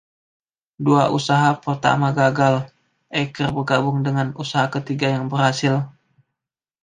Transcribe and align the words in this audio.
Dua 0.85 1.03
usaha 1.17 1.51
pertama 1.63 2.07
gagal; 2.19 2.55
Akers 3.21 3.51
bergabung 3.57 3.99
dengan 4.07 4.27
usaha 4.43 4.65
ketiga 4.75 5.07
yang 5.15 5.25
berhasil. 5.31 5.75